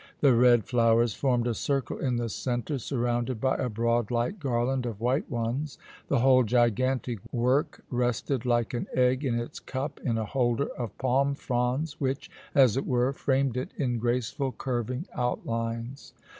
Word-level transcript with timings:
The 0.21 0.33
red 0.33 0.65
flowers 0.65 1.13
formed 1.13 1.45
a 1.45 1.53
circle 1.53 1.99
in 1.99 2.15
the 2.15 2.27
centre, 2.27 2.79
surrounded 2.79 3.39
by 3.39 3.57
a 3.57 3.69
broad 3.69 4.09
light 4.09 4.39
garland 4.39 4.87
of 4.87 4.99
white 4.99 5.29
ones. 5.29 5.77
The 6.07 6.17
whole 6.21 6.41
gigantic 6.41 7.19
work 7.31 7.81
rested 7.91 8.43
like 8.43 8.73
an 8.73 8.87
egg 8.95 9.23
in 9.23 9.39
its 9.39 9.59
cup 9.59 9.99
in 10.03 10.17
a 10.17 10.25
holder 10.25 10.69
of 10.69 10.97
palm 10.97 11.35
fronds 11.35 11.99
which, 12.01 12.31
as 12.55 12.75
it 12.77 12.87
were, 12.87 13.13
framed 13.13 13.55
it 13.57 13.73
in 13.77 13.99
graceful 13.99 14.53
curving 14.53 15.05
outlines. 15.13 16.13